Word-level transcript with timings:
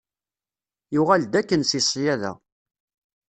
Yuɣal-d 0.93 1.33
akken 1.39 1.61
si 1.69 1.79
ssyaḍa. 1.83 2.33